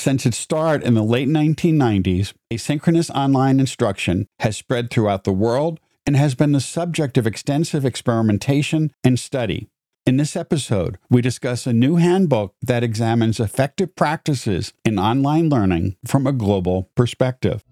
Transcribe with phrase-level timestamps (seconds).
[0.00, 5.78] Since its start in the late 1990s, asynchronous online instruction has spread throughout the world
[6.06, 9.68] and has been the subject of extensive experimentation and study.
[10.06, 15.96] In this episode, we discuss a new handbook that examines effective practices in online learning
[16.06, 17.62] from a global perspective.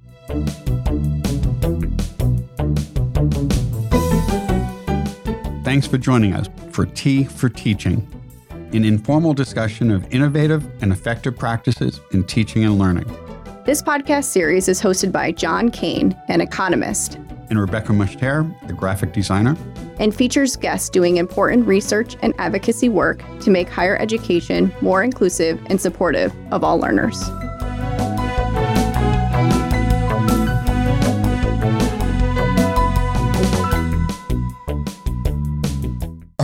[5.64, 8.06] Thanks for joining us for Tea for Teaching,
[8.72, 13.06] an informal discussion of innovative and effective practices in teaching and learning.
[13.64, 17.18] This podcast series is hosted by John Kane, an economist,
[17.50, 19.56] and Rebecca Mushtare, a graphic designer,
[19.98, 25.60] and features guests doing important research and advocacy work to make higher education more inclusive
[25.66, 27.22] and supportive of all learners.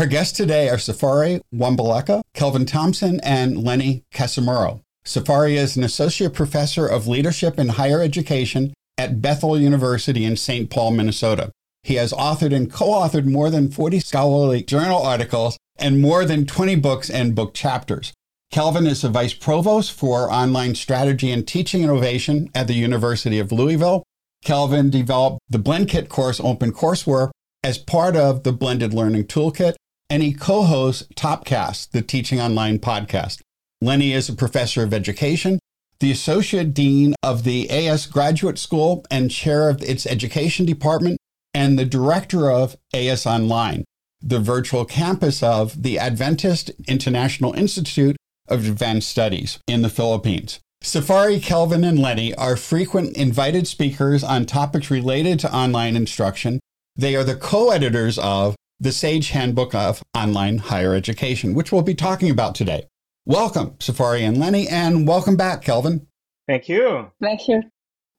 [0.05, 4.83] Our guests today are Safary Wa-Mbaleka, Kelvin Thompson, and Leni Casimiro.
[5.07, 10.69] Safary is an associate professor of leadership in higher education at Bethel University in St.
[10.69, 11.53] Paul, Minnesota.
[11.85, 16.45] He has authored and co authored more than 40 scholarly journal articles and more than
[16.45, 18.13] 20 books and book chapters.
[18.53, 23.53] Kelvin is the vice provost for online strategy and teaching innovation at the University of
[23.53, 24.05] Louisville.
[24.45, 27.31] Kelvin developed the BlendKit course OpenCourseWare
[27.63, 29.77] as part of the Blended Learning Toolkit,
[30.11, 33.41] and he co hosts Topcast, the Teaching Online podcast.
[33.81, 35.59] Leni is a professor of education
[36.01, 41.19] the Associate Dean of the AIIAS Graduate School and Chair of its Education Department,
[41.55, 43.85] and the Director of AIIAS Online,
[44.21, 48.17] the virtual campus of the Adventist International Institute
[48.49, 50.61] of Advanced Studies in the Philippines.
[50.83, 56.61] Safary, Kelvin, and Leni are frequent invited speakers on topics related to online instruction.
[56.97, 61.83] They are the co editors of the Sage Handbook of Online Higher Education, which we'll
[61.83, 62.89] be talking about today.
[63.27, 66.07] Welcome, Safary and Leni, and welcome back, Kelvin.
[66.47, 67.11] Thank you.
[67.21, 67.63] Thank you.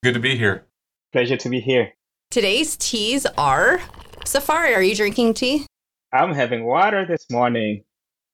[0.04, 0.66] Good to be here.
[1.12, 1.94] Pleasure to be here.
[2.32, 3.82] Today's teas are
[4.26, 5.66] Safary, are you drinking tea?
[6.12, 7.84] I'm having water this morning.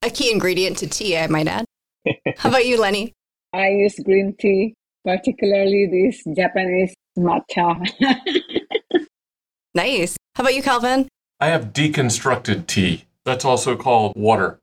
[0.04, 1.66] A key ingredient to tea, I might add.
[2.38, 3.14] How about you, Leni?
[3.54, 4.74] I use green tea,
[5.06, 7.76] particularly this Japanese matcha.
[9.76, 10.16] nice.
[10.36, 11.08] How about you, Kelvin?
[11.42, 13.06] I have deconstructed tea.
[13.26, 14.62] That's also called water.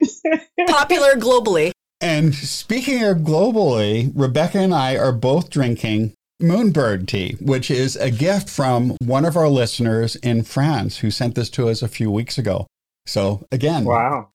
[0.68, 1.72] Popular globally.
[2.00, 8.10] And speaking of globally, Rebecca and I are both drinking Moonbird tea, which is a
[8.10, 12.10] gift from one of our listeners in France who sent this to us a few
[12.10, 12.68] weeks ago.
[13.04, 14.28] So, again, wow.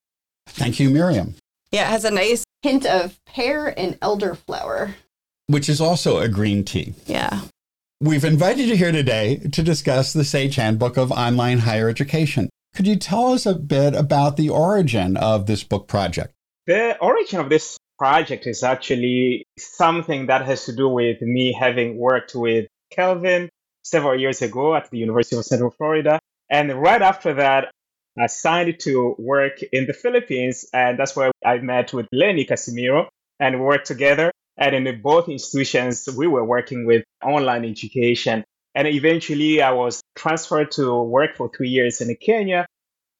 [0.47, 1.35] Thank you, Miriam.
[1.71, 4.93] Yeah, it has a nice hint of pear and elderflower,
[5.47, 6.95] which is also a green tea.
[7.05, 7.41] Yeah.
[7.99, 12.47] We've invited you here today to discuss the Sage Handbook of Online Higher Education.
[12.75, 16.31] Could you tell us a bit about the origin of this book project?
[16.67, 21.97] The origin of this project is actually something that has to do with me having
[21.97, 23.49] worked with Kelvin
[23.81, 26.19] several years ago at the University of Central Florida.
[26.51, 27.71] And right after that,
[28.15, 33.09] I signed to work in the Philippines, and that's where I met with Leni Casimiro
[33.39, 34.31] and worked together.
[34.57, 38.43] And in both institutions, we were working with online education.
[38.73, 42.65] And eventually, I was transferred to work for three years in Kenya.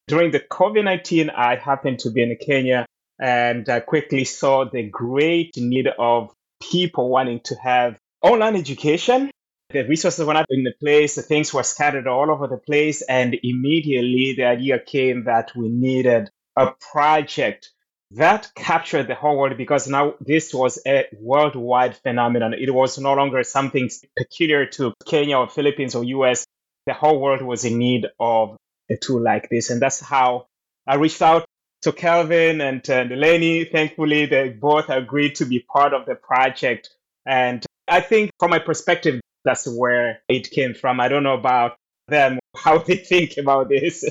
[0.08, 2.86] During the COVID 19, I happened to be in Kenya
[3.20, 6.31] and I quickly saw the great need of
[6.72, 9.31] people wanting to have online education.
[9.70, 13.02] The resources were not in the place, the things were scattered all over the place.
[13.02, 17.72] And immediately the idea came that we needed a project
[18.12, 22.53] that captured the whole world because now this was a worldwide phenomenon.
[22.53, 26.46] It was no longer something peculiar to Kenya or Philippines or US.
[26.85, 28.56] The whole world was in need of
[28.90, 29.69] a tool like this.
[29.69, 30.47] And that's how
[30.88, 31.46] I reached out
[31.81, 33.66] to Kelvin and uh, Delaney.
[33.66, 36.90] Thankfully, they both agreed to be part of the project.
[37.25, 41.00] And I think from my perspective, that's where it came from.
[41.01, 41.75] I don't know about
[42.07, 44.06] them, how they think about this.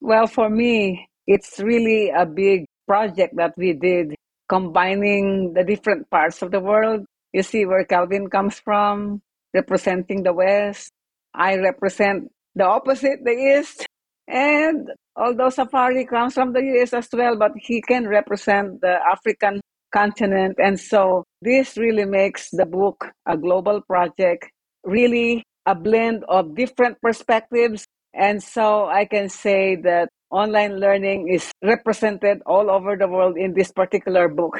[0.00, 4.16] Well, for me, it's really a big project that we did,
[4.48, 7.06] combining the different parts of the world.
[7.32, 9.22] You see where Kelvin comes from,
[9.54, 10.90] representing the West.
[11.32, 13.86] I represent the opposite, the East.
[14.26, 19.60] And although Safary comes from the US as well, but he can represent the African
[19.94, 20.56] continent.
[20.58, 24.50] And so this really makes the book a global project,
[24.82, 27.86] really a blend of different perspectives.
[28.14, 33.54] And so I can say that online learning is represented all over the world in
[33.54, 34.58] this particular book.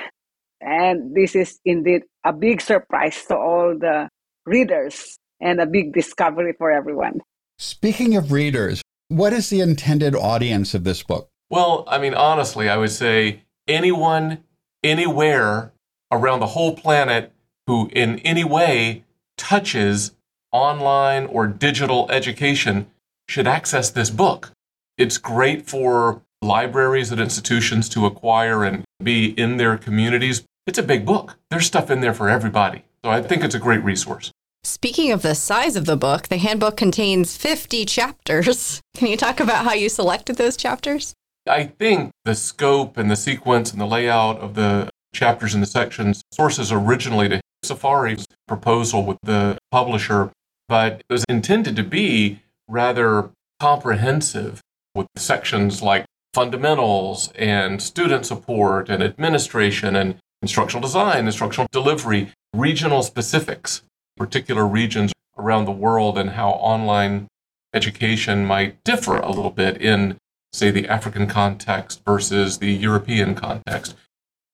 [0.61, 4.09] And this is indeed a big surprise to all the
[4.45, 7.21] readers and a big discovery for everyone.
[7.59, 11.29] Speaking of readers, what is the intended audience of this book?
[11.49, 14.45] Well, I mean, honestly, I would say anyone,
[14.85, 15.73] anywhere
[16.13, 17.33] around the whole planet
[17.67, 19.05] who in any way
[19.37, 20.13] touches
[20.53, 22.87] online or digital education
[23.29, 24.53] should access this book.
[25.00, 30.44] It's great for libraries and institutions to acquire and be in their communities.
[30.67, 31.38] It's a big book.
[31.49, 32.85] There's stuff in there for everybody.
[33.02, 34.31] So I think it's a great resource.
[34.62, 38.82] Speaking of the size of the book, the handbook contains 50 chapters.
[38.94, 41.14] Can you talk about how you selected those chapters?
[41.49, 45.67] I think the scope and the sequence and the layout of the chapters and the
[45.67, 50.31] sections sources originally to Safary's proposal with the publisher,
[50.69, 54.61] but it was intended to be rather comprehensive
[54.95, 56.05] with sections like
[56.35, 63.83] fundamentals and student support and administration and instructional design, instructional delivery, regional specifics,
[64.17, 67.29] particular regions around the world, and how online
[67.75, 70.17] education might differ a little bit in,
[70.53, 73.97] say, the African context versus the European context.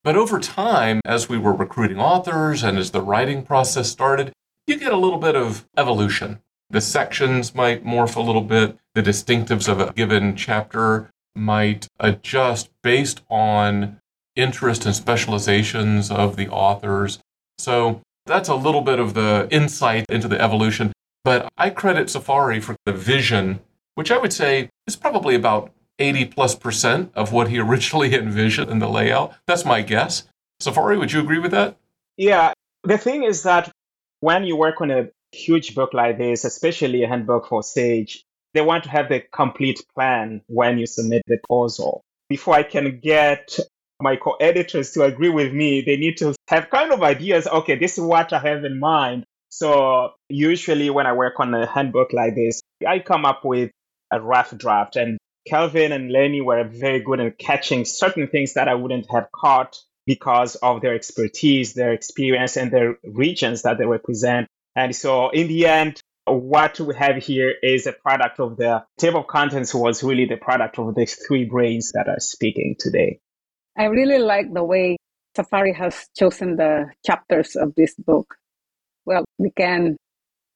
[0.05, 4.33] But over time, as we were recruiting authors and as the writing process started,
[4.67, 6.41] you get a little bit of evolution.
[6.71, 12.71] The sections might morph a little bit, the distinctives of a given chapter might adjust
[12.83, 14.01] based on
[14.35, 17.19] interest and specializations of the authors.
[17.59, 20.93] So that's a little bit of the insight into the evolution.
[21.25, 23.61] But I credit Safary for the vision,
[23.95, 28.71] which I would say is probably about 80 plus percent of what he originally envisioned
[28.71, 29.35] in the layout.
[29.47, 30.29] That's my guess.
[30.61, 31.77] Safary, would you agree with that?
[32.17, 32.53] Yeah.
[32.83, 33.71] The thing is that
[34.21, 38.25] when you work on a huge book like this, especially a handbook for SAGE,
[38.55, 42.03] they want to have the complete plan when you submit the proposal.
[42.29, 43.59] Before I can get
[44.01, 47.47] my co-editors to agree with me, they need to have kind of ideas.
[47.47, 49.25] Okay, this is what I have in mind.
[49.51, 53.71] So usually when I work on a handbook like this, I come up with
[54.11, 58.69] a rough draft and Kelvin and Leni were very good in catching certain things that
[58.69, 63.87] I wouldn't have caught because of their expertise, their experience, and their regions that they
[63.87, 64.49] represent.
[64.77, 69.21] And so in the end, what we have here is a product of the table
[69.21, 73.21] of contents was really the product of these three brains that are speaking today.
[73.77, 74.97] I really like the way
[75.35, 78.35] Safary has chosen the chapters of this book.
[79.05, 79.97] Well, we can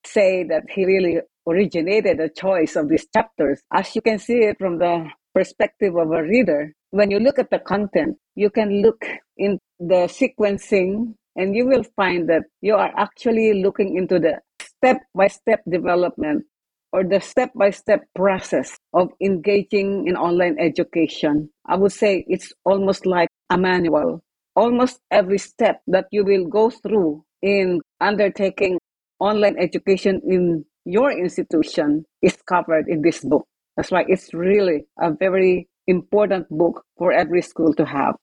[0.04, 1.18] say that he really
[1.48, 3.62] originated the choice of these chapters.
[3.72, 7.50] As you can see it from the perspective of a reader, when you look at
[7.50, 9.04] the content, you can look
[9.36, 15.00] in the sequencing and you will find that you are actually looking into the step
[15.14, 16.44] by step development
[16.92, 21.48] or the step by step process of engaging in online education.
[21.64, 24.22] I would say it's almost like a manual.
[24.54, 28.78] Almost every step that you will go through in undertaking
[29.18, 33.46] online education in your institution is covered in this book.
[33.76, 38.16] That's why it's really a very important book for every school to have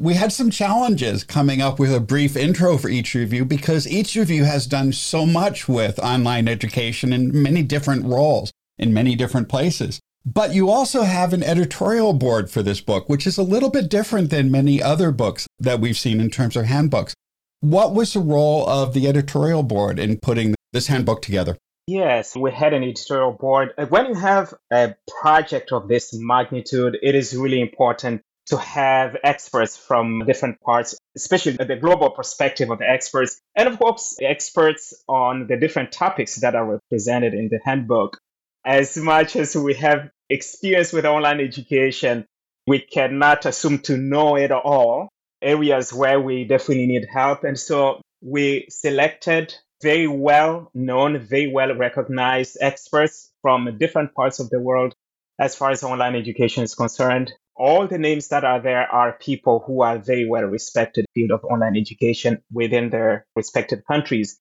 [0.00, 3.86] we had some challenges coming up with a brief intro for each of you because
[3.86, 8.94] each of you has done so much with online education in many different roles in
[8.94, 10.00] many different places.
[10.24, 13.88] But you also have an editorial board for this book, which is a little bit
[13.88, 17.14] different than many other books that we've seen in terms of handbooks.
[17.60, 21.56] What was the role of the editorial board in putting this handbook together?
[21.86, 23.72] Yes, we had an editorial board.
[23.88, 29.76] When you have a project of this magnitude, it is really important to have experts
[29.76, 35.46] from different parts, especially the global perspective of the experts, and of course, experts on
[35.46, 38.18] the different topics that are represented in the handbook.
[38.64, 42.26] As much as we have experience with online education,
[42.66, 45.08] we cannot assume to know it all.
[45.40, 47.44] Areas where we definitely need help.
[47.44, 54.50] And so we selected very well known, very well recognized experts from different parts of
[54.50, 54.92] the world
[55.38, 59.62] as far as online education is concerned all the names that are there are people
[59.66, 64.38] who are very well respected in the field of online education within their respective countries.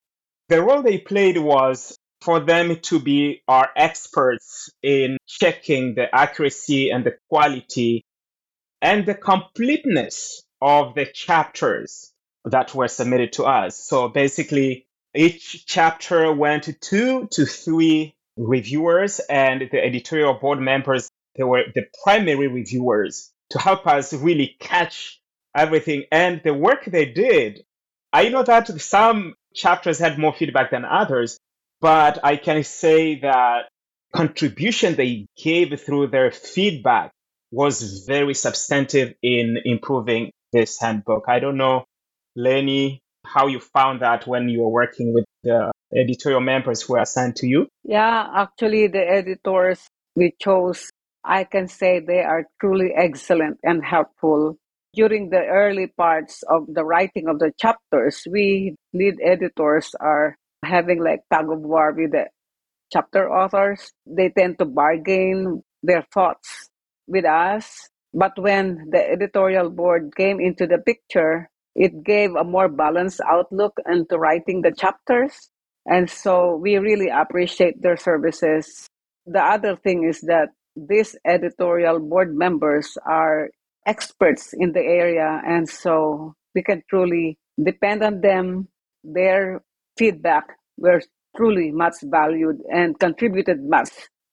[0.48, 6.90] The role they played was for them to be our experts in checking the accuracy
[6.90, 8.04] and the quality
[8.82, 12.12] and the completeness of the chapters
[12.46, 13.78] that were submitted to us.
[13.78, 21.10] So basically, each chapter went to two to three reviewers, and the editorial board members
[21.36, 25.20] they were the primary reviewers to help us really catch
[25.56, 26.04] everything.
[26.12, 27.64] And the work they did,
[28.12, 31.38] I know that some chapters had more feedback than others,
[31.82, 33.70] but I can say that
[34.14, 37.12] contribution they gave through their feedback
[37.52, 41.26] was very substantive in improving this handbook.
[41.28, 41.86] I don't know,
[42.36, 47.00] Leni, how you found that when you were working with the editorial members who were
[47.00, 47.68] assigned to you.
[47.84, 50.90] Yeah, actually, the editors we chose
[51.24, 54.58] I can say they are truly excellent and helpful.
[54.94, 60.36] during the early parts of the writing of the chapters, we lead editors are
[60.66, 62.26] having like tug of war with the
[62.92, 63.92] chapter authors.
[64.06, 66.70] They tend to bargain their thoughts
[67.08, 67.90] with us.
[68.14, 73.78] But when the editorial board came into the picture, it gave a more balanced outlook
[73.86, 75.50] into writing the chapters.
[75.86, 78.88] And so we really appreciate their services.
[79.28, 80.50] The other thing is that
[80.88, 83.50] these editorial board members are
[83.86, 85.42] experts in the area.
[85.46, 88.68] And so we can truly depend on them.
[89.04, 89.62] Their
[89.98, 90.46] feedback
[90.78, 91.02] were
[91.36, 93.90] truly much valued and contributed much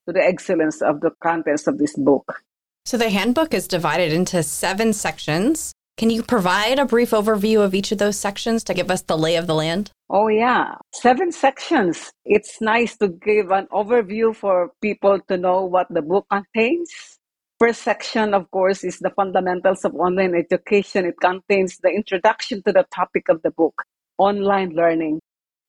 [0.07, 2.41] to the excellence of the contents of this book.
[2.85, 5.73] So the handbook is divided into seven sections.
[5.97, 9.17] Can you provide a brief overview of each of those sections to give us the
[9.17, 9.89] lay of the land?
[10.11, 10.75] Oh, yeah.
[10.93, 12.11] Seven sections.
[12.23, 17.17] It's nice to give an overview for people to know what the book contains.
[17.59, 21.05] First section, of course, is the fundamentals of online education.
[21.05, 23.81] It contains the introduction to the topic of the book,
[24.19, 25.19] online learning,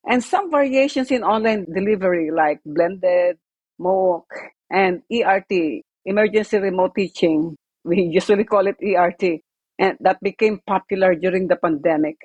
[0.07, 3.39] and some variations in online delivery like blended,
[3.81, 4.25] MOOC,
[4.71, 7.57] and ERT, emergency remote teaching.
[7.83, 9.41] We usually call it ERT,
[9.79, 12.17] and that became popular during the pandemic.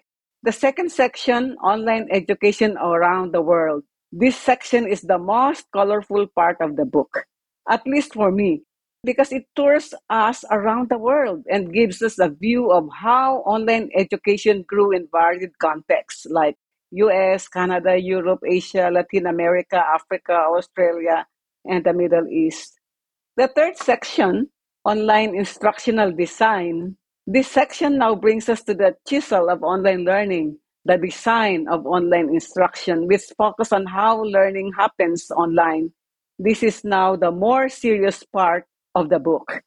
[0.43, 3.83] The second section, online education around the world.
[4.12, 7.25] This section is the most colorful part of the book,
[7.69, 8.63] at least for me,
[9.03, 13.89] because it tours us around the world and gives us a view of how online
[13.95, 16.57] education grew in varied contexts like
[16.91, 21.25] US, Canada, Europe, Asia, Latin America, Africa, Australia,
[21.65, 22.79] and the Middle East.
[23.36, 24.50] The third section,
[24.86, 30.97] online instructional design, this section now brings us to the chisel of online learning, the
[30.97, 35.91] design of online instruction, which focus on how learning happens online.
[36.37, 38.65] This is now the more serious part
[38.95, 39.63] of the book.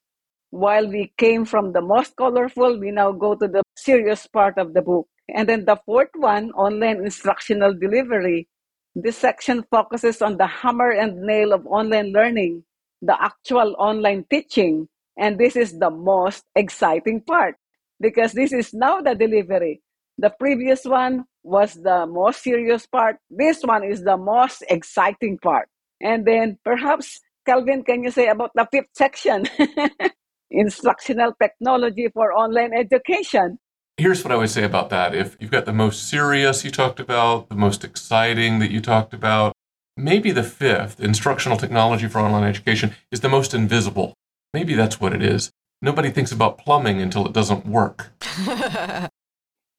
[0.50, 4.74] While we came from the most colorful, we now go to the serious part of
[4.74, 5.08] the book.
[5.34, 8.48] And then the fourth one, online instructional delivery.
[8.94, 12.64] This section focuses on the hammer and nail of online learning,
[13.02, 14.88] the actual online teaching.
[15.16, 17.56] And this is the most exciting part
[18.00, 19.80] because this is now the delivery.
[20.18, 23.16] The previous one was the most serious part.
[23.30, 25.68] This one is the most exciting part.
[26.00, 29.46] And then perhaps, Kelvin, can you say about the fifth section?
[30.50, 33.58] Instructional technology for online education.
[33.98, 35.14] Here's what I would say about that.
[35.14, 39.14] If you've got the most serious you talked about, the most exciting that you talked
[39.14, 39.54] about,
[39.96, 44.14] maybe the fifth, instructional technology for online education, is the most invisible.
[44.52, 45.50] Maybe that's what it is.
[45.82, 48.12] Nobody thinks about plumbing until it doesn't work.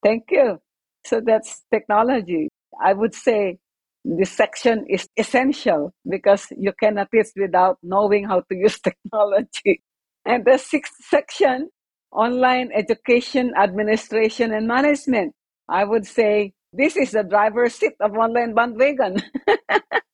[0.03, 0.59] Thank you.
[1.05, 2.49] So that's technology.
[2.81, 3.57] I would say
[4.05, 9.81] this section is essential because you cannot teach without knowing how to use technology.
[10.25, 11.69] And the sixth section
[12.11, 15.33] online education administration and management.
[15.69, 19.21] I would say this is the driver's seat of online bandwagon.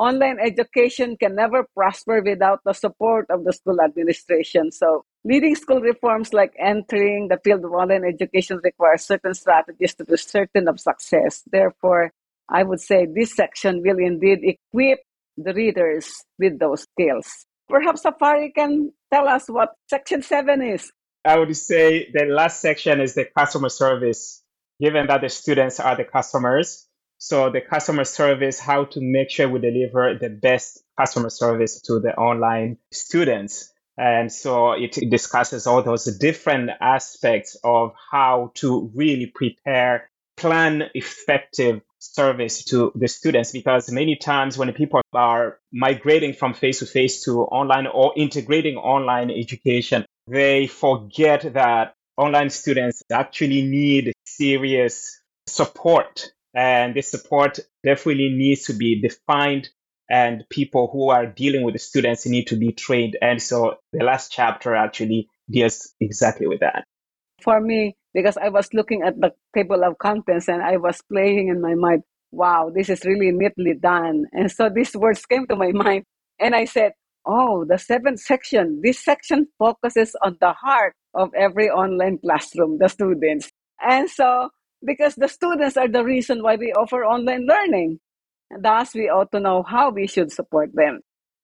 [0.00, 4.72] online education can never prosper without the support of the school administration.
[4.72, 10.04] So, leading school reforms like entering the field of online education requires certain strategies to
[10.06, 11.42] be certain of success.
[11.52, 12.12] Therefore,
[12.48, 15.00] I would say this section will indeed equip
[15.36, 17.28] the readers with those skills.
[17.68, 20.90] Perhaps Safary can tell us what section 7 is.
[21.24, 24.42] I would say the last section is the customer service,
[24.80, 26.86] given that the students are the customers.
[27.22, 32.00] So the customer service, how to make sure we deliver the best customer service to
[32.00, 33.74] the online students.
[33.98, 40.08] And so it discusses all those different aspects of how to really prepare,
[40.38, 46.78] plan effective service to the students because many times when people are migrating from face
[46.78, 54.14] to face to online or integrating online education, they forget that online students actually need
[54.24, 56.32] serious support.
[56.54, 59.68] And this support definitely needs to be defined,
[60.10, 63.16] and people who are dealing with the students need to be trained.
[63.22, 66.84] And so the last chapter actually deals exactly with that.
[67.42, 71.48] For me, because I was looking at the table of contents and I was playing
[71.48, 72.02] in my mind,
[72.32, 74.26] wow, this is really neatly done.
[74.32, 76.04] And so these words came to my mind.
[76.38, 76.92] And I said,
[77.26, 78.80] Oh, the seventh section.
[78.82, 83.50] This section focuses on the heart of every online classroom, the students.
[83.80, 84.48] And so,
[84.84, 88.00] because the students are the reason why we offer online learning,
[88.58, 91.00] thus we ought to know how we should support them.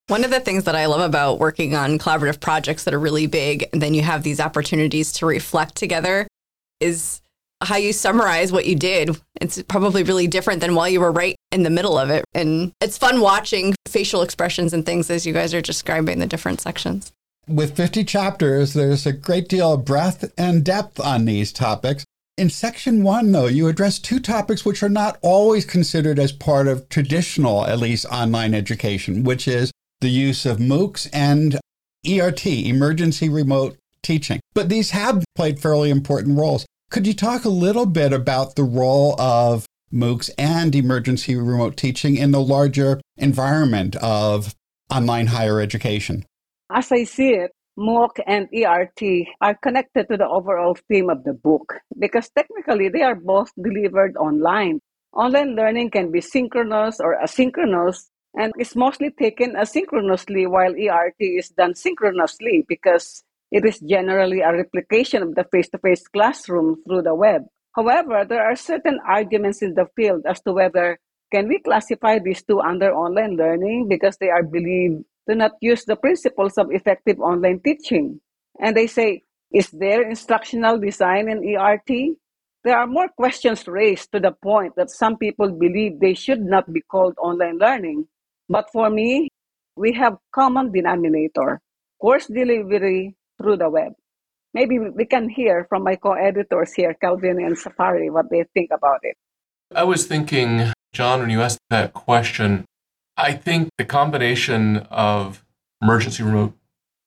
[0.09, 3.27] One of the things that I love about working on collaborative projects that are really
[3.27, 6.29] big, and then you have these opportunities to reflect together,
[6.79, 7.21] is
[7.63, 9.21] how you summarize what you did.
[9.41, 12.25] It's probably really different than while you were right in the middle of it.
[12.35, 16.61] And it's fun watching facial expressions and things as you guys are describing the different
[16.61, 17.13] sections.
[17.49, 22.05] With 50 chapters, there's a great deal of breadth and depth on these topics.
[22.37, 26.69] In section one, though, you address two topics which are not always considered as part
[26.69, 31.59] of traditional, at least online education, which is the use of MOOCs and
[32.07, 34.41] ERT, emergency remote teaching.
[34.53, 36.67] But these have played fairly important roles.
[36.91, 42.17] Could you talk a little bit about the role of MOOCs and emergency remote teaching
[42.19, 44.55] in the larger environment of
[44.91, 46.27] online higher education?
[46.71, 51.35] As I see it, MOOC and ERT are connected to the overall theme of the
[51.35, 54.81] book because technically they are both delivered online.
[55.13, 61.51] Online learning can be synchronous or asynchronous and is mostly taken asynchronously while ERT is
[61.51, 67.03] done synchronously because it is generally a replication of the face to face classroom through
[67.03, 67.43] the web.
[67.75, 70.99] However, there are certain arguments in the field as to whether
[71.33, 75.85] can we classify these two under online learning because they are believed to not use
[75.85, 78.21] the principles of effective online teaching.
[78.61, 82.17] And they say, is there instructional design in ERT?
[82.65, 86.73] There are more questions raised to the point that some people believe they should not
[86.73, 88.07] be called online learning.
[88.49, 89.29] But for me,
[89.77, 91.61] we have common denominator,
[92.01, 93.93] course delivery through the web.
[94.55, 99.01] Maybe we can hear from my co-editors here, Kelvin and Safary, what they think about
[99.03, 99.17] it.
[99.75, 102.65] I was thinking, John, when you asked that question,
[103.17, 105.45] I think the combination of
[105.81, 106.55] emergency remote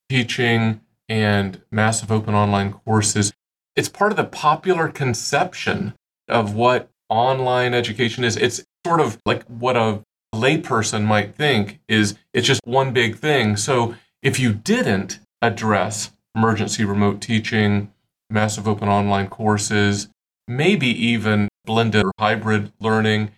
[0.10, 3.32] teaching and massive open online courses,
[3.76, 5.94] it's part of the popular conception
[6.28, 8.38] of what online education is.
[8.38, 10.02] It's sort of like what a
[10.34, 13.58] layperson might think is it's just one big thing.
[13.58, 17.92] So if you didn't address emergency remote teaching,
[18.30, 20.08] massive open online courses,
[20.48, 23.32] maybe even blended or hybrid learning,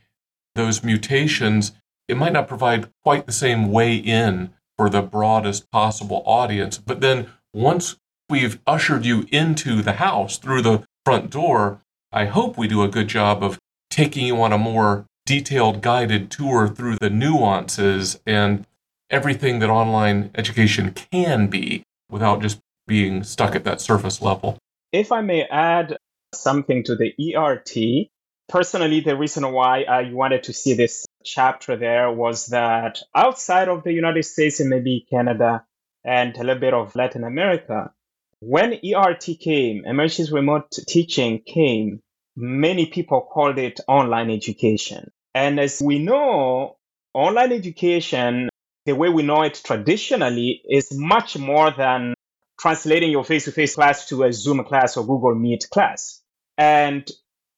[0.56, 1.72] those mutations,
[2.12, 6.78] it might not provide quite the same way in for the broadest possible audience.
[6.78, 7.96] But then once
[8.30, 11.80] we've ushered you into the house through the front door,
[12.12, 13.58] I hope we do a good job of
[13.90, 18.68] taking you on a more detailed guided tour through the nuances and
[19.10, 24.58] everything that online education can be without just being stuck at that surface level.
[24.92, 25.96] If I may add
[26.34, 28.10] something to the ERT,
[28.52, 33.84] personally, the reason why I wanted to see this chapter there was that outside of
[33.84, 35.66] the United States and maybe Canada
[36.04, 37.92] and a little bit of Latin America,
[38.42, 42.02] when ERT came, emergency remote teaching came,
[42.36, 45.12] many people called it online education.
[45.34, 46.78] And as we know,
[47.14, 48.50] online education,
[48.86, 52.16] the way we know it traditionally, is much more than
[52.60, 56.22] translating your face to face class to a Zoom class or Google Meet class.
[56.58, 57.10] And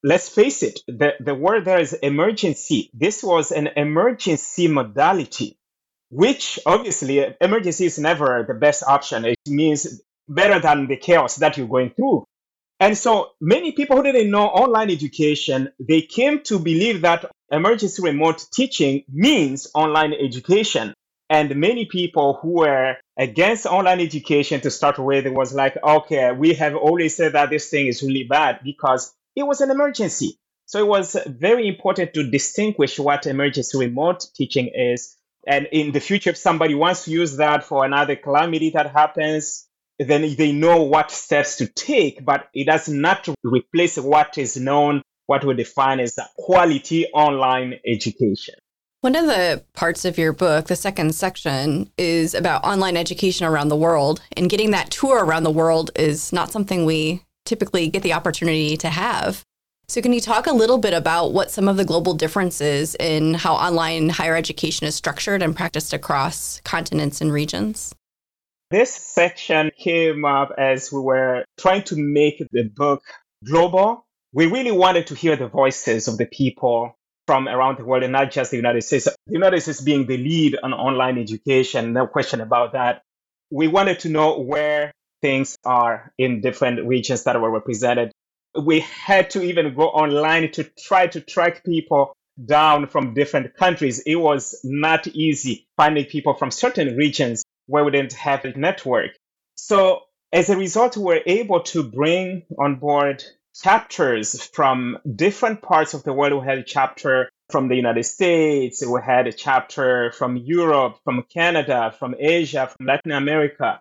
[0.03, 2.89] let's face it, the, the word there is emergency.
[2.93, 5.57] This was an emergency modality,
[6.09, 9.25] which obviously emergency is never the best option.
[9.25, 12.25] It means better than the chaos that you're going through.
[12.79, 18.01] And so many people who didn't know online education, they came to believe that emergency
[18.01, 20.93] remote teaching means online education.
[21.29, 26.55] And many people who were against online education to start with was like, okay, we
[26.55, 30.39] have always said that this thing is really bad because it was an emergency.
[30.65, 35.15] So it was very important to distinguish what emergency remote teaching is.
[35.45, 39.67] And in the future, if somebody wants to use that for another calamity that happens,
[39.99, 45.01] then they know what steps to take, but it does not replace what is known,
[45.25, 48.55] what we define as quality online education.
[49.01, 53.67] One of the parts of your book, the second section, is about online education around
[53.67, 54.21] the world.
[54.37, 58.77] And getting that tour around the world is not something we typically get the opportunity
[58.77, 59.43] to have.
[59.87, 63.33] So, can you talk a little bit about what some of the global differences in
[63.33, 67.93] how online higher education is structured and practiced across continents and regions?
[68.71, 73.03] This section came up as we were trying to make the book
[73.45, 74.05] global.
[74.31, 78.11] We really wanted to hear the voices of the people from around the world and
[78.11, 79.05] not just the United States.
[79.05, 83.03] The United States being the lead on online education, no question about that.
[83.51, 84.91] We wanted to know where
[85.23, 88.11] things are in different regions that were represented.
[88.61, 92.13] We had to even go online to try to track people
[92.45, 93.99] down from different countries.
[94.05, 99.11] It was not easy finding people from certain regions where we didn't have a network.
[99.55, 100.01] So
[100.33, 103.23] as a result, we were able to bring on board
[103.55, 106.33] chapters from different parts of the world.
[106.33, 111.23] We had a chapter from the United States, we had a chapter from Europe, from
[111.23, 113.79] Canada, from Asia, from Latin America,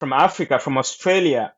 [0.00, 1.54] from Africa, from Australia,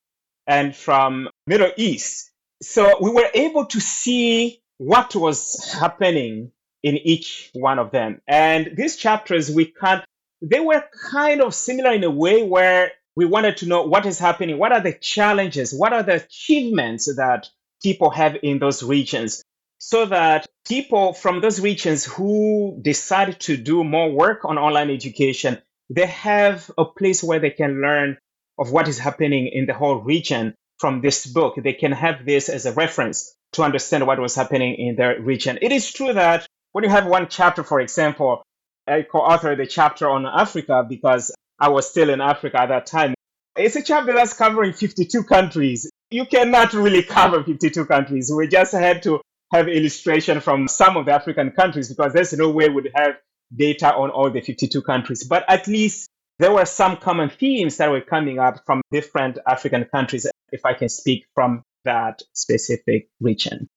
[0.46, 2.30] and from Middle East.
[2.62, 8.20] So we were able to see what was happening in each one of them.
[8.26, 10.04] And these chapters we can't
[10.40, 14.20] they were kind of similar in a way where we wanted to know what is
[14.20, 17.48] happening, what are the challenges, what are the achievements that
[17.82, 19.42] people have in those regions,
[19.78, 25.60] so that people from those regions who decide to do more work on online education,
[25.90, 28.18] they have a place where they can learn
[28.58, 31.54] of what is happening in the whole region from this book.
[31.56, 35.58] They can have this as a reference to understand what was happening in their region.
[35.62, 38.42] It is true that when you have one chapter, for example,
[38.86, 43.14] I co-authored the chapter on Africa because I was still in Africa at that time.
[43.56, 45.90] It's a chapter that's covering 52 countries.
[46.10, 48.30] You cannot really cover 52 countries.
[48.34, 49.20] We just had to
[49.52, 53.16] have illustration from some of the African countries because there's no way we'd have
[53.54, 55.24] data on all the 52 countries.
[55.24, 59.84] But at least there were some common themes that were coming up from different African
[59.86, 63.68] countries, if I can speak from that specific region.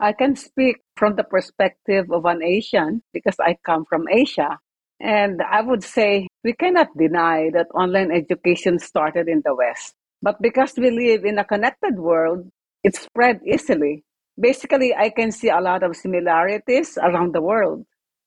[0.00, 4.58] I can speak from the perspective of an Asian because I come from Asia.
[5.00, 9.94] And I would say we cannot deny that online education started in the West.
[10.22, 12.48] But because we live in a connected world,
[12.82, 14.04] it spread easily.
[14.38, 17.86] Basically, I can see a lot of similarities around the world.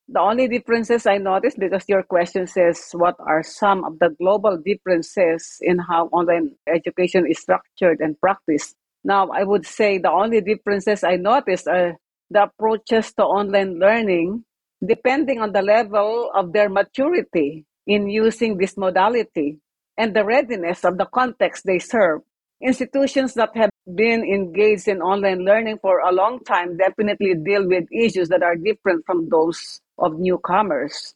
[0.09, 4.57] The only differences I noticed, because your question says, what are some of the global
[4.57, 8.77] differences in how online education is structured and practiced?
[9.03, 11.97] Now, I would say the only differences I noticed are
[12.29, 14.45] the approaches to online learning,
[14.85, 19.59] depending on the level of their maturity in using this modality
[19.97, 22.21] and the readiness of the context they serve.
[22.61, 27.83] Institutions that have been engaged in online learning for a long time definitely deal with
[27.91, 31.15] issues that are different from those of newcomers.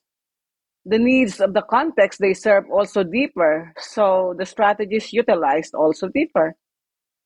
[0.86, 6.56] The needs of the context they serve also differ, so the strategies utilized also differ.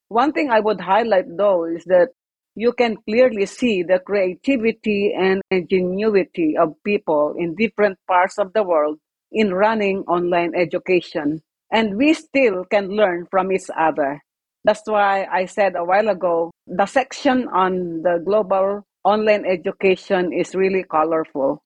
[0.09, 2.09] One thing I would highlight though is that
[2.55, 8.63] you can clearly see the creativity and ingenuity of people in different parts of the
[8.63, 8.99] world
[9.31, 11.41] in running online education.
[11.71, 14.21] And we still can learn from each other.
[14.63, 20.55] That's why I said a while ago the section on the global online education is
[20.55, 21.63] really colorful.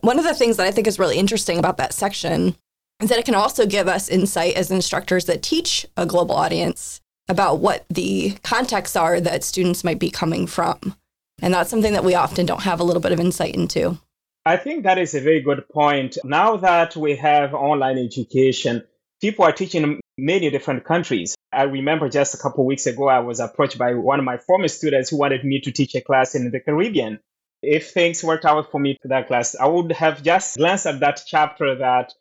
[0.00, 2.56] One of the things that I think is really interesting about that section
[3.00, 7.00] is that it can also give us insight as instructors that teach a global audience
[7.28, 10.94] about what the contexts are that students might be coming from.
[11.40, 13.98] And that's something that we often don't have a little bit of insight into.
[14.46, 16.18] I think that is a very good point.
[16.22, 18.84] Now that we have online education,
[19.22, 21.33] people are teaching in many different countries.
[21.54, 24.68] I remember just a couple weeks ago, I was approached by one of my former
[24.68, 27.20] students who wanted me to teach a class in the Caribbean.
[27.62, 31.00] If things worked out for me for that class, I would have just glanced at
[31.00, 32.12] that chapter that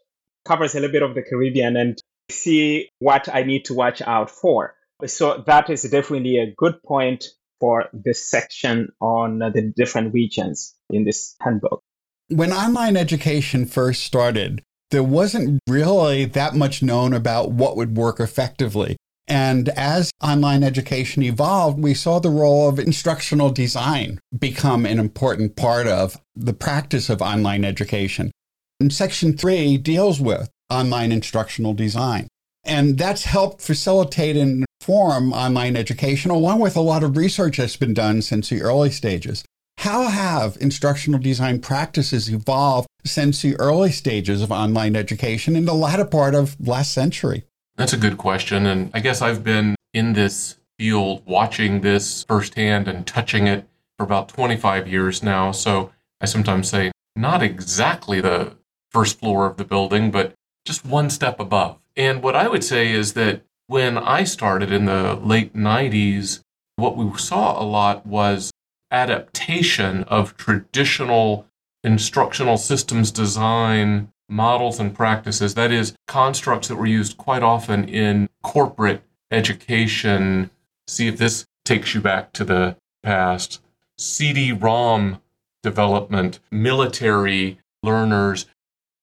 [0.46, 4.30] covers a little bit of the Caribbean and see what I need to watch out
[4.30, 4.76] for.
[5.06, 7.26] So that is definitely a good point
[7.60, 11.82] for this section on the different regions in this handbook.
[12.30, 18.19] When online education first started, there wasn't really that much known about what would work
[18.19, 18.96] effectively.
[19.28, 25.56] And as online education evolved, we saw the role of instructional design become an important
[25.56, 28.32] part of the practice of online education.
[28.80, 32.28] And section three deals with online instructional design.
[32.66, 37.78] And that's helped facilitate and inform online education, along with a lot of research that's
[37.78, 39.44] been done since the early stages.
[39.80, 45.74] How have instructional design practices evolved since the early stages of online education in the
[45.74, 47.44] latter part of last century?
[47.76, 48.66] That's a good question.
[48.66, 54.04] And I guess I've been in this field watching this firsthand and touching it for
[54.04, 55.52] about 25 years now.
[55.52, 58.56] So I sometimes say, not exactly the
[58.92, 60.34] first floor of the building, but
[60.66, 61.80] just one step above.
[61.96, 66.42] And what I would say is that when I started in the late 90s,
[66.76, 68.52] what we saw a lot was
[68.92, 71.48] adaptation of traditional
[71.84, 75.54] instructional systems design models and practices.
[75.56, 80.50] That is, constructs that were used quite often in corporate education.
[80.88, 83.62] See if this takes you back to the past.
[83.98, 85.22] CD ROM
[85.62, 88.46] development, military learners,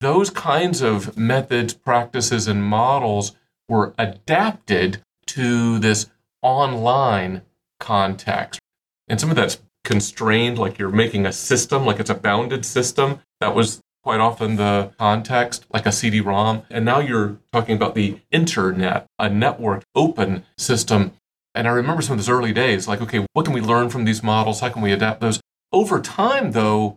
[0.01, 3.35] those kinds of methods, practices, and models
[3.69, 6.07] were adapted to this
[6.41, 7.43] online
[7.79, 8.59] context.
[9.07, 13.19] And some of that's constrained, like you're making a system, like it's a bounded system.
[13.39, 16.63] That was quite often the context, like a CD ROM.
[16.69, 21.13] And now you're talking about the internet, a network open system.
[21.53, 24.05] And I remember some of those early days, like, okay, what can we learn from
[24.05, 24.61] these models?
[24.61, 25.41] How can we adapt those?
[25.71, 26.95] Over time, though,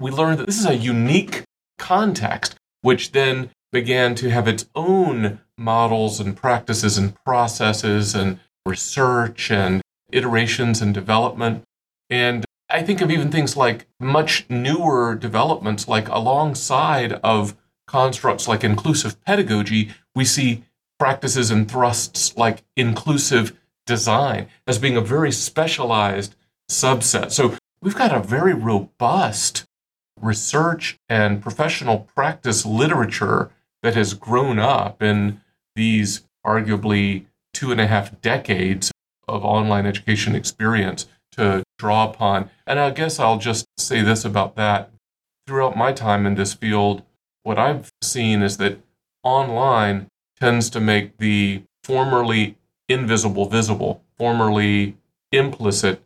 [0.00, 1.44] we learned that this is a unique
[1.78, 9.50] context, which then began to have its own models and practices and processes and research
[9.50, 11.62] and iterations and development.
[12.08, 17.56] And I think of even things like much newer developments, like alongside of
[17.86, 20.64] constructs like inclusive pedagogy, we see
[20.98, 26.36] practices and thrusts like inclusive design as being a very specialized
[26.70, 27.32] subset.
[27.32, 29.66] So we've got a very robust
[30.20, 33.50] research and professional practice literature
[33.82, 35.40] that has grown up in
[35.74, 38.92] these arguably two and a half decades
[39.26, 42.50] of online education experience to draw upon.
[42.66, 44.90] And I guess I'll just say this about that.
[45.46, 47.02] Throughout my time in this field,
[47.42, 48.78] what I've seen is that
[49.22, 52.56] online tends to make the formerly
[52.88, 54.96] invisible visible, formerly
[55.32, 56.02] implicit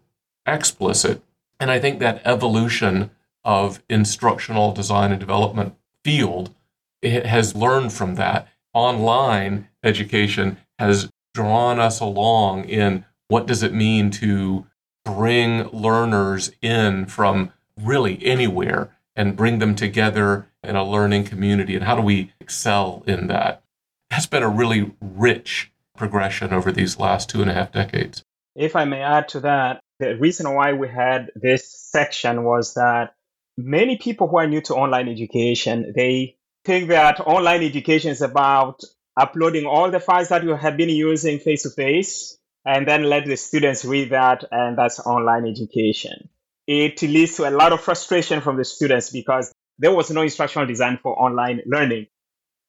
[0.46, 1.22] explicit.
[1.58, 3.10] And I think that evolution
[3.44, 6.54] of instructional design and development field
[7.02, 8.48] has learned from that.
[8.72, 14.66] Online education has drawn us along in what does it mean to
[15.04, 21.84] bring learners in from really anywhere and bring them together in a learning community and
[21.84, 23.62] how do we excel in that?
[24.10, 28.24] Has been a really rich progression over these last two and a half decades.
[28.56, 33.14] If i may add to that the reason why we had this section was that
[33.56, 38.80] many people who are new to online education they think that online education is about
[39.16, 43.26] uploading all the files that you have been using face to face and then let
[43.26, 46.28] the students read that and that's online education.
[46.66, 50.66] It leads to a lot of frustration from the students because there was no instructional
[50.66, 52.06] design for online learning.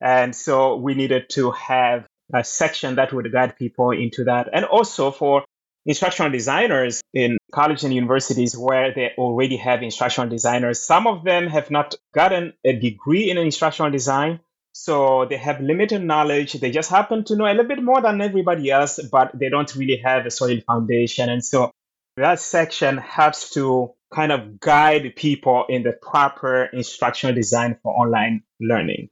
[0.01, 4.49] And so we needed to have a section that would guide people into that.
[4.51, 5.45] And also for
[5.85, 11.47] instructional designers in colleges and universities where they already have instructional designers some of them
[11.47, 14.39] have not gotten a degree in instructional design
[14.77, 16.51] so they have limited knowledge.
[16.51, 19.73] They just happen to know a little bit more than everybody else, but they don't
[19.73, 21.29] really have a solid foundation.
[21.29, 21.71] And so
[22.17, 28.43] that section helps to kind of guide people in the proper instructional design for online
[28.59, 29.07] learning.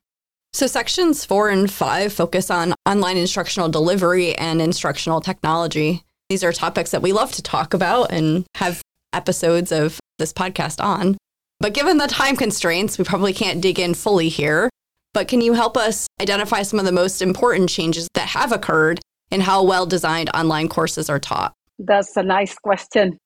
[0.52, 6.04] So, sections four and five focus on online instructional delivery and instructional technology.
[6.28, 8.82] These are topics that we love to talk about and have
[9.14, 11.18] episodes of this podcast on.
[11.62, 14.70] But given the time constraints, we probably can't dig in fully here.
[15.14, 19.00] But can you help us identify some of the most important changes that have occurred
[19.30, 21.54] in how well designed online courses are taught?
[21.78, 23.20] That's a nice question.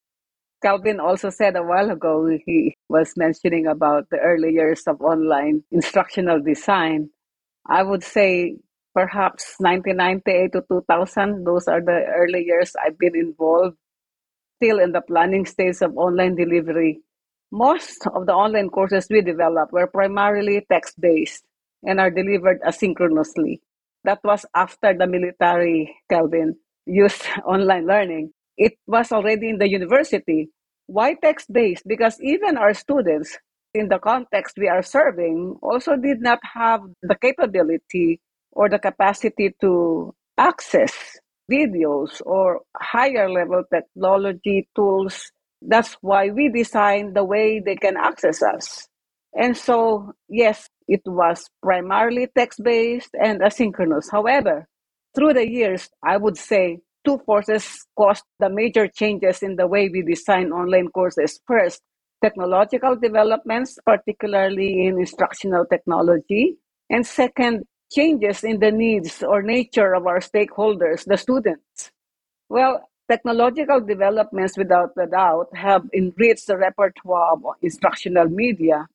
[0.61, 5.63] Kelvin also said a while ago, he was mentioning about the early years of online
[5.71, 7.09] instructional design.
[7.69, 8.57] I would say
[8.93, 13.77] perhaps 1998 to 2000, those are the early years I've been involved,
[14.57, 17.01] still in the planning stage of online delivery.
[17.51, 21.46] Most of the online courses we developed were primarily text based
[21.83, 23.59] and are delivered asynchronously.
[24.03, 28.31] That was after the military, Kelvin, used online learning.
[28.57, 30.49] It was already in the university.
[30.87, 31.83] Why text based?
[31.87, 33.37] Because even our students,
[33.73, 39.53] in the context we are serving, also did not have the capability or the capacity
[39.61, 40.93] to access
[41.51, 45.31] videos or higher level technology tools.
[45.61, 48.87] That's why we designed the way they can access us.
[49.33, 54.05] And so, yes, it was primarily text based and asynchronous.
[54.11, 54.67] However,
[55.15, 59.89] through the years, I would say two forces caused the major changes in the way
[59.89, 61.39] we design online courses.
[61.47, 61.81] First,
[62.23, 66.57] technological developments, particularly in instructional technology.
[66.89, 71.91] And second, changes in the needs or nature of our stakeholders, the students.
[72.49, 78.87] Well, technological developments, without a doubt, have enriched the repertoire of instructional media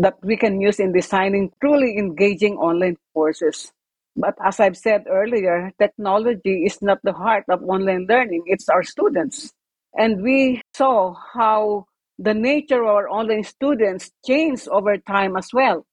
[0.00, 3.70] that we can use in designing truly engaging online courses.
[4.16, 8.82] But as I've said earlier, technology is not the heart of online learning, it's our
[8.82, 9.52] students.
[9.96, 11.84] And we saw how
[12.18, 15.84] the nature of our online students changed over time as well.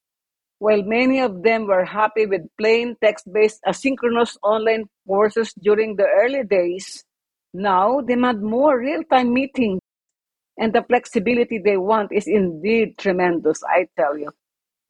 [0.58, 6.06] While many of them were happy with plain text based asynchronous online courses during the
[6.06, 7.04] early days,
[7.52, 9.80] now demand more real time meetings
[10.58, 14.30] and the flexibility they want is indeed tremendous, I tell you.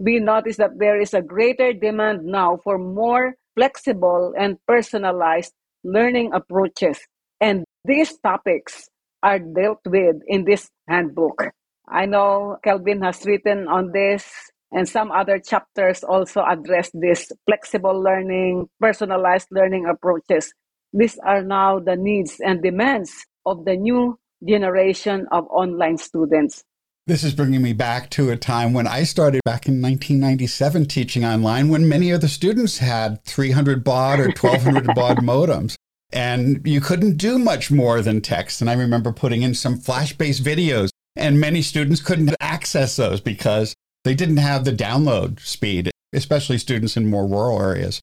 [0.00, 5.52] We notice that there is a greater demand now for more flexible and personalized
[5.84, 6.98] learning approaches.
[7.40, 8.88] And these topics
[9.22, 11.50] are dealt with in this handbook.
[11.88, 14.24] I know Kelvin has written on this,
[14.70, 20.52] and some other chapters also address this flexible learning, personalized learning approaches.
[20.92, 23.12] These are now the needs and demands
[23.46, 26.64] of the new generation of online students.
[27.06, 31.24] This is bringing me back to a time when I started back in 1997 teaching
[31.24, 35.74] online when many of the students had 300 baud or 1200 baud modems.
[36.12, 38.60] And you couldn't do much more than text.
[38.60, 43.20] And I remember putting in some flash based videos, and many students couldn't access those
[43.20, 43.74] because
[44.04, 48.00] they didn't have the download speed, especially students in more rural areas.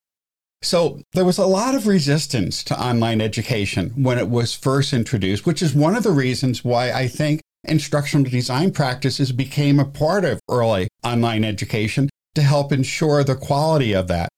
[0.66, 5.46] So there was a lot of resistance to online education when it was first introduced,
[5.46, 10.26] which is one of the reasons why I think instructional design practices became a part
[10.26, 14.30] of early online education to help ensure the quality of that.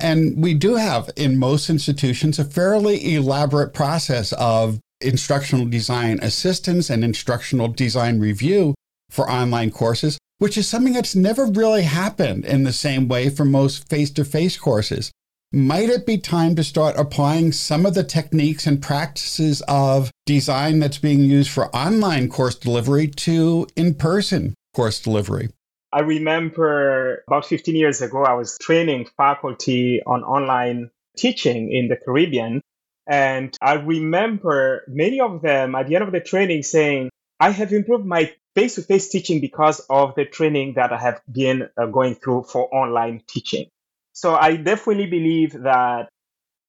[0.00, 6.88] And we do have in most institutions a fairly elaborate process of instructional design assistance
[6.88, 8.74] and instructional design review
[9.10, 13.44] for online courses, which is something that's never really happened in the same way for
[13.44, 15.12] most face to face courses.
[15.54, 20.80] Might it be time to start applying some of the techniques and practices of design
[20.80, 25.50] that's being used for online course delivery to in person course delivery?
[25.92, 31.98] I remember about 15 years ago, I was training faculty on online teaching in the
[32.04, 32.60] Caribbean.
[33.06, 37.72] And I remember many of them at the end of the training saying, I have
[37.72, 41.86] improved my face to face teaching because of the training that I have been uh,
[41.86, 43.68] going through for online teaching.
[44.14, 46.08] So I definitely believe that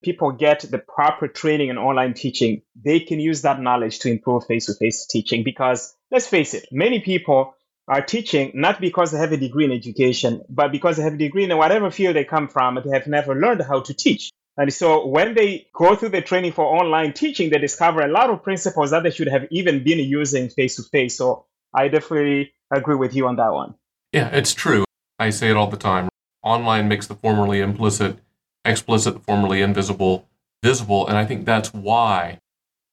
[0.04, 4.46] people get the proper training in online teaching, they can use that knowledge to improve
[4.46, 7.56] face to face teaching because let's face it, many people
[7.88, 11.18] are teaching not because they have a degree in education, but because they have a
[11.18, 14.32] degree in whatever field they come from, and they have never learned how to teach.
[14.58, 18.30] And so when they go through the training for online teaching, they discover a lot
[18.30, 21.18] of principles that they should have even been using face to face.
[21.18, 23.76] So I definitely agree with you on that one.
[24.12, 24.86] Yeah, it's true.
[25.20, 26.10] I say it all the time.
[26.46, 28.20] Online makes the formerly implicit
[28.64, 30.28] explicit, the formerly invisible
[30.64, 31.08] visible.
[31.08, 32.40] And I think that's why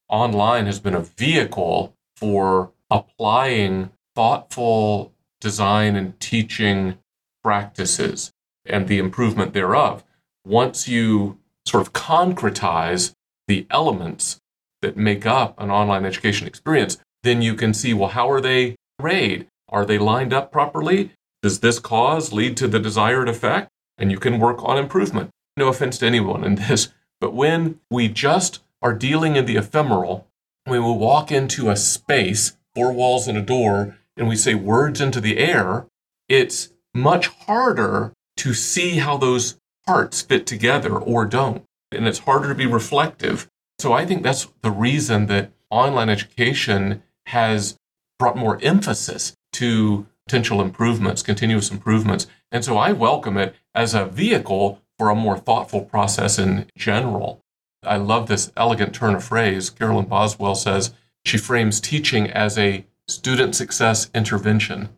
[0.08, 6.98] online has been a vehicle for applying thoughtful design and teaching
[7.42, 8.32] practices
[8.66, 10.04] and the improvement thereof.
[10.44, 13.12] Once you sort of concretize
[13.48, 14.38] the elements
[14.82, 18.76] that make up an online education experience, then you can see well, how are they
[19.00, 19.46] arrayed?
[19.68, 21.12] Are they lined up properly?
[21.42, 23.68] Does this cause lead to the desired effect?
[23.98, 25.30] And you can work on improvement.
[25.56, 26.88] No offense to anyone in this,
[27.20, 30.26] but when we just are dealing in the ephemeral,
[30.66, 35.20] we walk into a space, four walls and a door, and we say words into
[35.20, 35.86] the air,
[36.28, 41.64] it's much harder to see how those parts fit together or don't.
[41.90, 43.48] And it's harder to be reflective.
[43.78, 47.76] So I think that's the reason that online education has
[48.18, 52.26] brought more emphasis to potential improvements, continuous improvements.
[52.50, 57.42] And so I welcome it as a vehicle for a more thoughtful process in general.
[57.82, 59.70] I love this elegant turn of phrase.
[59.70, 64.90] Carolyn Boswell says she frames teaching as a student success intervention.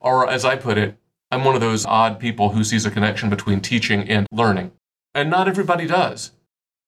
[0.00, 0.96] Or, as I put it,
[1.30, 4.72] I'm one of those odd people who sees a connection between teaching and learning.
[5.14, 6.32] And not everybody does.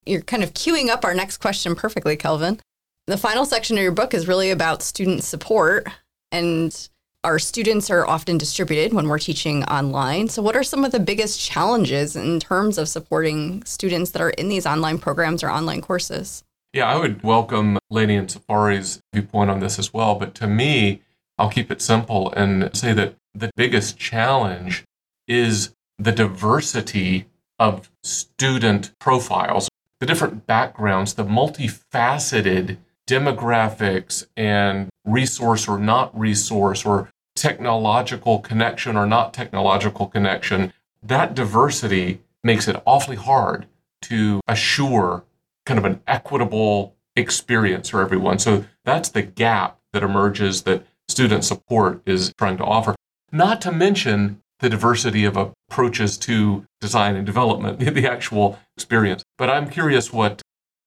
[0.04, 2.60] You're kind of queuing up our next question perfectly, Kelvin.
[3.06, 5.88] The final section of your book is really about student support,
[6.30, 6.88] and
[7.28, 10.28] our students are often distributed when we're teaching online.
[10.30, 14.30] So, what are some of the biggest challenges in terms of supporting students that are
[14.30, 16.42] in these online programs or online courses?
[16.72, 20.14] Yeah, I would welcome Leni and Safary's viewpoint on this as well.
[20.14, 21.02] But to me,
[21.36, 24.84] I'll keep it simple and say that the biggest challenge
[25.26, 27.26] is the diversity
[27.58, 29.68] of student profiles,
[30.00, 39.06] the different backgrounds, the multifaceted demographics and resource or not resource or technological connection or
[39.06, 40.72] not technological connection.
[41.02, 43.66] That diversity makes it awfully hard
[44.02, 45.24] to assure
[45.66, 48.38] kind of an equitable experience for everyone.
[48.38, 52.94] So that's the gap that emerges that student support is trying to offer.
[53.32, 59.22] Not to mention the diversity of approaches to design and development, the actual experience.
[59.36, 60.42] But I'm curious what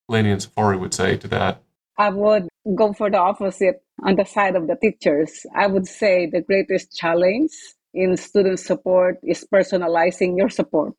[0.09, 1.61] Leni and Safary would say to that.
[1.97, 5.45] I would go for the opposite on the side of the teachers.
[5.55, 7.51] I would say the greatest challenge
[7.93, 10.93] in student support is personalizing your support.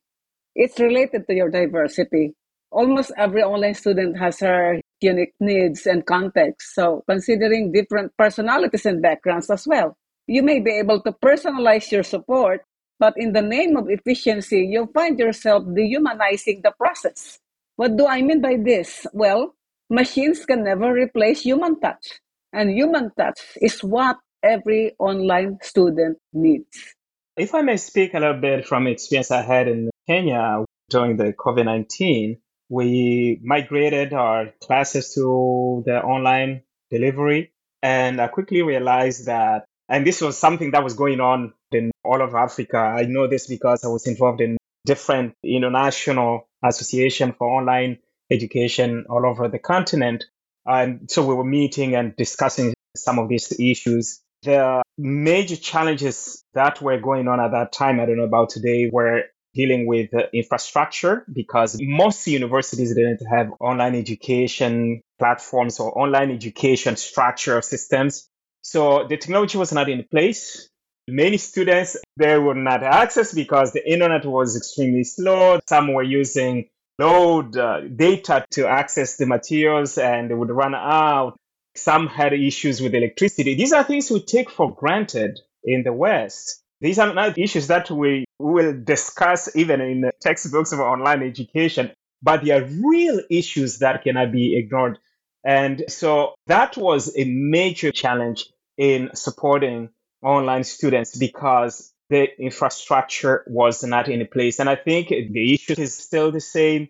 [0.55, 2.33] It's related to your diversity
[2.73, 6.73] almost every online student has her unique needs and context.
[6.73, 9.95] So, considering different personalities and backgrounds as well,
[10.27, 12.61] you may be able to personalize your support,
[12.99, 17.39] but in the name of efficiency, you'll find yourself dehumanizing the process.
[17.75, 19.05] What do I mean by this?
[19.13, 19.55] Well,
[19.89, 22.21] machines can never replace human touch,
[22.53, 26.95] and human touch is what every online student needs.
[27.35, 31.33] If I may speak a little bit from experience I had in Kenya during the
[31.33, 32.37] COVID 19,
[32.69, 37.51] we migrated our classes to the online delivery.
[37.81, 42.21] And I quickly realized that, and this was something that was going on in all
[42.21, 42.77] of Africa.
[42.77, 47.97] I know this because I was involved in different international association for online
[48.31, 50.25] education all over the continent.
[50.65, 54.21] And so we were meeting and discussing some of these issues.
[54.43, 58.89] The major challenges that were going on at that time, I don't know about today,
[58.91, 66.95] were dealing with infrastructure because most universities didn't have online education platforms or online education
[66.95, 68.27] structure systems.
[68.61, 70.67] So the technology was not in place.
[71.07, 75.59] Many students, they were not access because the internet was extremely slow.
[75.67, 76.69] Some were using
[77.03, 81.37] load uh, data to access the materials and they would run out.
[81.75, 83.55] Some had issues with electricity.
[83.55, 86.63] These are things we take for granted in the West.
[86.81, 91.91] These are not issues that we will discuss even in textbooks of online education,
[92.21, 94.99] but they are real issues that cannot be ignored.
[95.45, 99.89] And so that was a major challenge in supporting
[100.21, 104.59] online students because the infrastructure was not in place.
[104.59, 106.89] And I think the issue is still the same,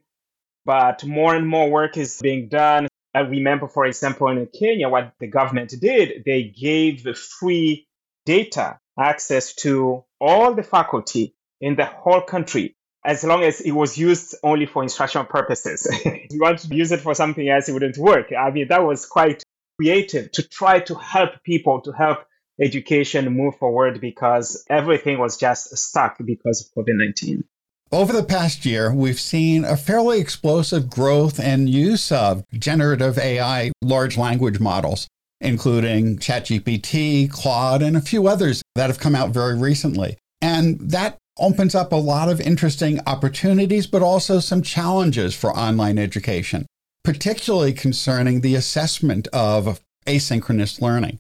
[0.66, 2.88] but more and more work is being done.
[3.16, 7.88] I remember, for example, in Kenya, what the government did, they gave free
[8.26, 13.98] data access to all the faculty in the whole country as long as it was
[13.98, 15.88] used only for instructional purposes.
[16.06, 18.32] if you want to use it for something else, it wouldn't work.
[18.38, 19.44] I mean, that was quite
[19.78, 22.20] creative to try to help people, to help
[22.62, 27.44] education move forward because everything was just stuck because of COVID 19.
[27.92, 33.72] Over the past year, we've seen a fairly explosive growth and use of generative AI
[33.84, 35.08] large language models,
[35.40, 40.18] including ChatGPT, Claude, and a few others that have come out very recently.
[40.42, 46.00] And that opens up a lot of interesting opportunities, but also some challenges for online
[46.00, 46.66] education,
[47.04, 51.20] particularly concerning the assessment of asynchronous learning.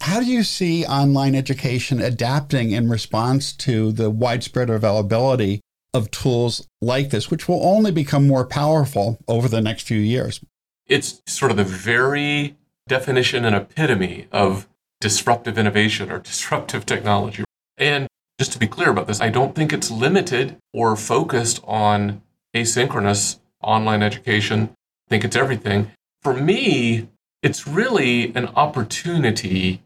[0.00, 5.60] How do you see online education adapting in response to the widespread availability
[5.92, 10.40] of tools like this, which will only become more powerful over the next few years?
[10.86, 12.56] It's sort of the very
[12.88, 14.66] definition and epitome of
[15.00, 17.44] disruptive innovation or disruptive technology.
[17.76, 22.22] And just to be clear about this, I don't think it's limited or focused on
[22.54, 24.70] asynchronous online education.
[25.08, 25.90] I think it's everything.
[26.22, 27.08] For me,
[27.42, 29.82] it's really an opportunity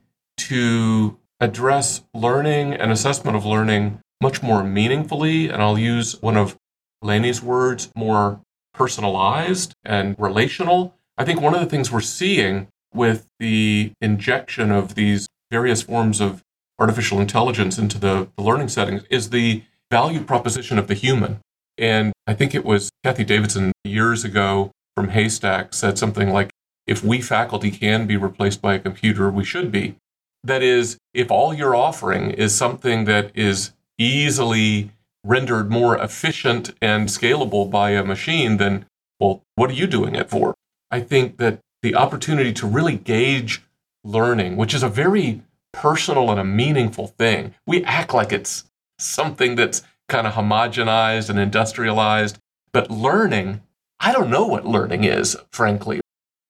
[0.49, 5.49] to address learning and assessment of learning much more meaningfully.
[5.49, 6.57] And I'll use one of
[7.03, 8.40] Leni's words more
[8.72, 10.95] personalized and relational.
[11.18, 16.20] I think one of the things we're seeing with the injection of these various forms
[16.20, 16.43] of
[16.78, 21.40] artificial intelligence into the, the learning settings is the value proposition of the human.
[21.76, 26.51] And I think it was Cathy Davidson years ago from HASTAC said something like,
[26.86, 29.97] if we faculty can be replaced by a computer, we should be.
[30.45, 34.90] That is, if all you're offering is something that is easily
[35.24, 38.86] rendered more efficient and scalable by a machine, then,
[39.20, 40.55] well, what are you doing it for?
[40.90, 43.62] I think that the opportunity to really gauge
[44.05, 48.64] learning, which is a very personal and a meaningful thing, we act like it's
[48.99, 52.38] something that's kind of homogenized and industrialized.
[52.72, 53.61] But learning,
[54.01, 56.01] I don't know what learning is, frankly.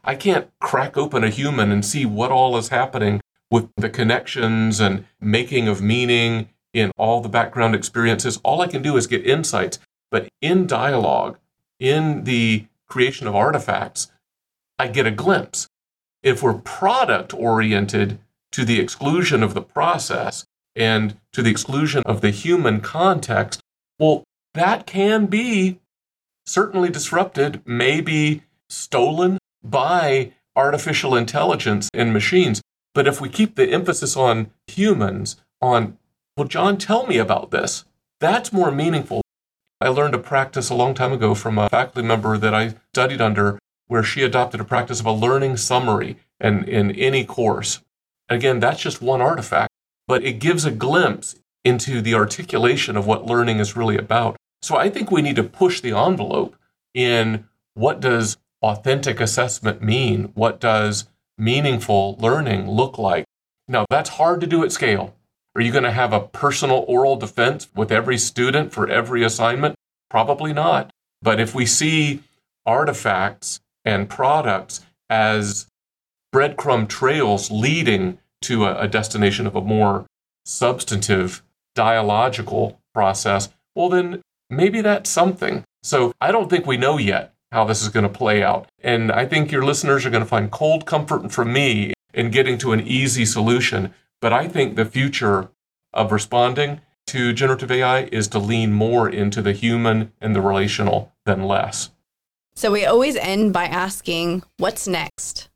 [0.04, 3.20] I can't crack open a human and see what all is happening
[3.52, 8.40] with the connections and making of meaning in all the background experiences.
[8.42, 9.78] All I can do is get insights.
[10.10, 11.38] But in dialogue,
[11.78, 14.10] in the creation of artifacts,
[14.78, 15.68] I get a glimpse.
[16.22, 18.18] If we're product oriented
[18.52, 23.60] to the exclusion of the process and to the exclusion of the human context,
[23.98, 24.24] well,
[24.54, 25.78] that can be
[26.46, 32.62] certainly disrupted, maybe stolen by artificial intelligence and machines.
[32.94, 35.98] But if we keep the emphasis on humans, on,
[36.36, 37.84] well, John, tell me about this,
[38.20, 39.22] that's more meaningful.
[39.80, 43.20] I learned a practice a long time ago from a faculty member that I studied
[43.20, 47.80] under where she adopted a practice of a learning summary and in any course.
[48.28, 49.72] Again, that's just one artifact,
[50.06, 54.36] but it gives a glimpse into the articulation of what learning is really about.
[54.62, 56.56] So I think we need to push the envelope
[56.94, 60.30] in what does authentic assessment mean?
[60.34, 61.08] What does
[61.42, 63.24] meaningful learning look like?
[63.68, 65.14] Now, that's hard to do at scale.
[65.54, 69.74] Are you going to have a personal oral defense with every student for every assignment?
[70.08, 70.90] Probably not.
[71.20, 72.22] But if we see
[72.64, 75.66] artifacts and products as
[76.34, 80.06] breadcrumb trails leading to a, destination of a more
[80.44, 81.42] substantive
[81.74, 85.64] dialogical process, well, then maybe that's something.
[85.82, 88.66] So I don't think we know yet how this is going to play out.
[88.80, 92.58] And I think your listeners are going to find cold comfort from me in getting
[92.58, 93.94] to an easy solution.
[94.20, 95.50] But I think the future
[95.92, 101.12] of responding to generative AI is to lean more into the human and the relational
[101.26, 101.90] than less.
[102.54, 105.50] So we always end by asking, what's next?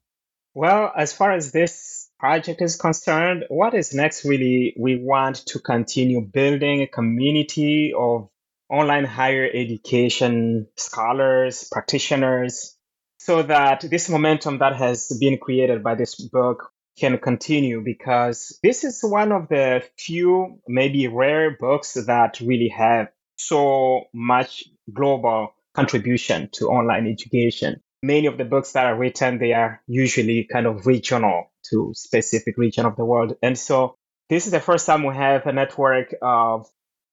[0.55, 4.75] Well, as far as this project is concerned, what is next really?
[4.79, 8.29] We want to continue building a community of
[8.71, 12.77] online higher education scholars, practitioners,
[13.19, 18.85] so that this momentum that has been created by this book can continue because this
[18.85, 26.49] is one of the few, maybe rare books that really have so much global contribution
[26.53, 27.83] to online education.
[28.03, 32.57] Many of the books that are written, they are usually kind of regional to specific
[32.57, 33.37] region of the world.
[33.43, 33.97] And so
[34.31, 36.67] this is the first time we have a network of,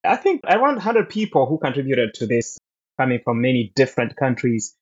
[0.03, 2.57] I think, around 100 people who contributed to this,
[2.99, 4.75] coming from many different countries.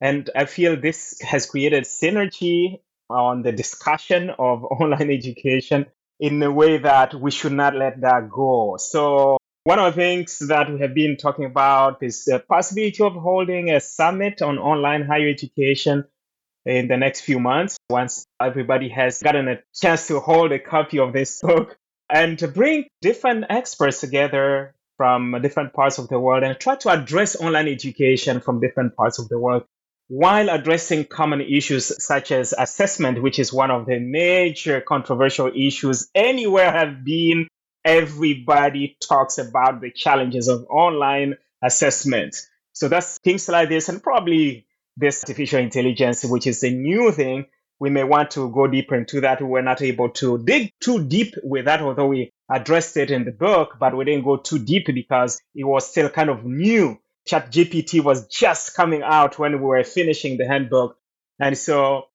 [0.00, 5.86] And I feel this has created synergy on the discussion of online education
[6.20, 8.76] in a way that we should not let that go.
[8.78, 13.14] So one of the things that we have been talking about is the possibility of
[13.14, 16.04] holding a summit on online higher education
[16.64, 20.98] in the next few months once everybody has gotten a chance to hold a copy
[20.98, 21.78] of this book
[22.10, 26.90] and to bring different experts together from different parts of the world and try to
[26.90, 29.64] address online education from different parts of the world
[30.08, 36.08] while addressing common issues such as assessment, which is one of the major controversial issues
[36.14, 37.46] anywhere I've been.
[37.84, 42.36] Everybody talks about the challenges of online assessment.
[42.72, 47.46] So that's things like this, and probably this artificial intelligence, which is a new thing.
[47.80, 49.40] We may want to go deeper into that.
[49.40, 53.24] We were not able to dig too deep with that, although we addressed it in
[53.24, 56.98] the book, but we didn't go too deep because it was still kind of new
[57.28, 60.96] ChatGPT was just coming out when we were finishing the handbook.
[61.38, 62.06] And so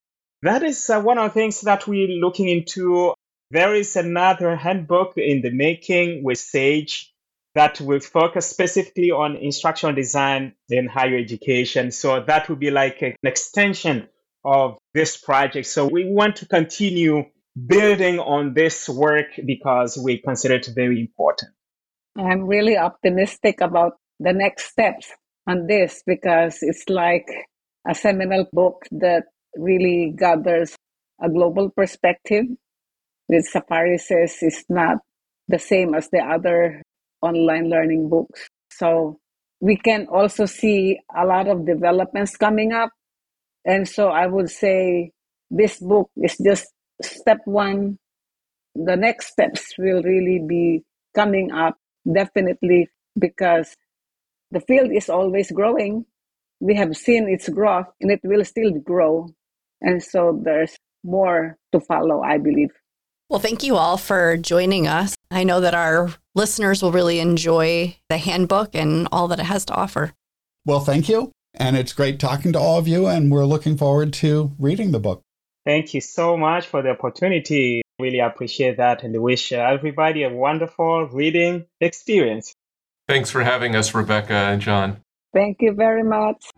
[0.41, 3.13] that is uh, one of the things that we're looking into.
[3.51, 7.13] There is another handbook in the making with Sage
[7.53, 11.91] that will focus specifically on instructional design in higher education.
[11.91, 14.09] So that would be like an extension
[14.43, 15.67] of this project.
[15.67, 17.25] So we want to continue
[17.55, 21.51] building on this work because we consider it very important.
[22.17, 25.11] I'm really optimistic about the next steps
[25.47, 27.27] on this because it's like
[27.87, 29.23] a seminal book that
[29.55, 30.75] really gathers
[31.21, 32.45] a global perspective.
[33.27, 34.97] With Safary says it's not
[35.47, 36.81] the same as the other
[37.21, 38.47] online learning books.
[38.71, 39.19] So
[39.59, 42.89] we can also see a lot of developments coming up.
[43.65, 45.11] And so I would say
[45.49, 46.67] this book is just
[47.01, 47.97] step one.
[48.75, 50.83] The next steps will really be
[51.15, 51.77] coming up
[52.11, 53.75] definitely because
[54.51, 56.05] the field is always growing.
[56.59, 59.29] We have seen its growth and it will still grow.
[59.81, 62.71] And so there's more to follow, I believe.
[63.29, 65.15] Well, thank you all for joining us.
[65.31, 69.65] I know that our listeners will really enjoy the handbook and all that it has
[69.65, 70.13] to offer.
[70.65, 71.31] Well, thank you.
[71.55, 73.07] And it's great talking to all of you.
[73.07, 75.21] And we're looking forward to reading the book.
[75.65, 77.81] Thank you so much for the opportunity.
[77.99, 82.53] Really appreciate that and wish everybody a wonderful reading experience.
[83.07, 84.97] Thanks for having us, Rebecca and John.
[85.33, 86.49] Thank you very much.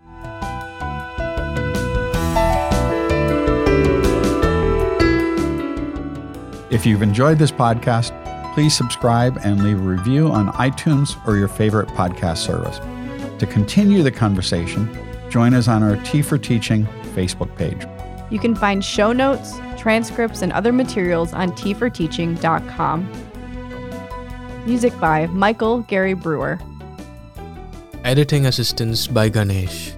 [6.72, 8.12] If you've enjoyed this podcast,
[8.54, 12.80] please subscribe and leave a review on iTunes or your favorite podcast service.
[13.40, 14.90] To continue the conversation,
[15.30, 17.86] join us on our Tea for Teaching Facebook page.
[18.32, 23.12] You can find show notes, transcripts, and other materials on teaforteaching.com.
[24.66, 26.60] Music by Michael Gary Brewer.
[28.04, 29.94] Editing assistance by Ganesh.